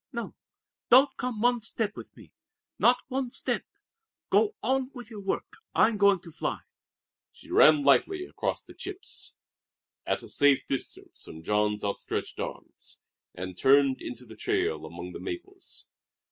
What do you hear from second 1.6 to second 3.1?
step with me. Not